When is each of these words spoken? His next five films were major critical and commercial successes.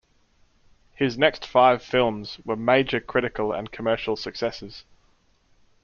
His 0.95 1.15
next 1.15 1.45
five 1.45 1.83
films 1.83 2.39
were 2.43 2.55
major 2.55 2.99
critical 2.99 3.53
and 3.53 3.71
commercial 3.71 4.15
successes. 4.15 4.83